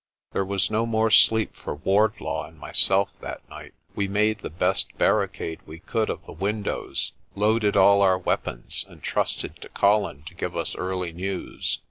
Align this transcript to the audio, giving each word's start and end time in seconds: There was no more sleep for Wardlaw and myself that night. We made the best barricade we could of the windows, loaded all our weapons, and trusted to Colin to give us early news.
There 0.31 0.43
was 0.43 0.71
no 0.71 0.87
more 0.87 1.11
sleep 1.11 1.55
for 1.55 1.75
Wardlaw 1.75 2.47
and 2.47 2.57
myself 2.57 3.11
that 3.19 3.47
night. 3.51 3.75
We 3.93 4.07
made 4.07 4.39
the 4.39 4.49
best 4.49 4.97
barricade 4.97 5.59
we 5.67 5.77
could 5.77 6.09
of 6.09 6.25
the 6.25 6.31
windows, 6.31 7.11
loaded 7.35 7.77
all 7.77 8.01
our 8.01 8.17
weapons, 8.17 8.83
and 8.89 9.03
trusted 9.03 9.57
to 9.61 9.69
Colin 9.69 10.23
to 10.23 10.33
give 10.33 10.57
us 10.57 10.75
early 10.75 11.11
news. 11.11 11.77